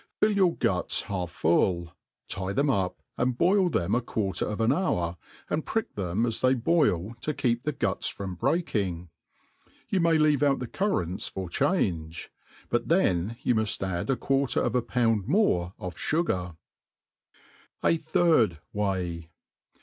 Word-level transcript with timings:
Fill 0.19 0.31
your 0.31 0.55
guts 0.55 1.03
half 1.03 1.31
fuIL 1.31 1.91
tie 2.27 2.53
tliem 2.55 2.73
up, 2.73 3.03
and 3.19 3.37
boil 3.37 3.69
them 3.69 3.93
a 3.93 4.01
quarter 4.01 4.47
of 4.47 4.59
an 4.59 4.73
hour, 4.73 5.15
and 5.47 5.63
pricic 5.63 5.93
them 5.93 6.25
as 6.25 6.41
they 6.41 6.55
boil 6.55 7.13
to 7.21 7.35
keep 7.35 7.61
the 7.61 7.71
guts 7.71 8.07
from 8.07 8.33
breaking. 8.33 9.09
You 9.89 10.01
ma^ 10.01 10.19
leave 10.19 10.41
out 10.41 10.57
the 10.57 10.65
currants 10.65 11.27
for 11.27 11.49
change; 11.51 12.31
but 12.69 12.87
then 12.87 13.35
you 13.43 13.53
muft 13.53 13.85
add 13.85 14.07
t 14.07 14.15
quarter 14.15 14.59
of 14.63 14.73
a 14.73 14.81
pound 14.81 15.27
mote 15.27 15.73
of 15.77 15.93
fugar. 15.95 16.57
A 17.83 17.97
thirk 17.97 18.57
Way. 18.73 19.29